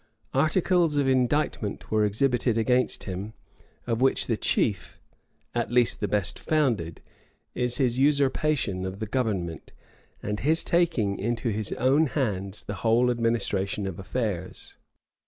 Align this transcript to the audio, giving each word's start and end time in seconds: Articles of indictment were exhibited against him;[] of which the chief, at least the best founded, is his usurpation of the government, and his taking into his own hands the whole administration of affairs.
Articles 0.33 0.95
of 0.95 1.07
indictment 1.07 1.91
were 1.91 2.05
exhibited 2.05 2.57
against 2.57 3.03
him;[] 3.03 3.33
of 3.85 4.01
which 4.01 4.25
the 4.25 4.35
chief, 4.35 4.99
at 5.53 5.71
least 5.71 5.99
the 5.99 6.07
best 6.07 6.39
founded, 6.39 7.03
is 7.53 7.77
his 7.77 7.99
usurpation 7.99 8.83
of 8.83 8.97
the 8.97 9.05
government, 9.05 9.73
and 10.23 10.39
his 10.39 10.63
taking 10.63 11.19
into 11.19 11.49
his 11.49 11.71
own 11.73 12.07
hands 12.07 12.63
the 12.63 12.73
whole 12.81 13.11
administration 13.11 13.85
of 13.85 13.99
affairs. 13.99 14.75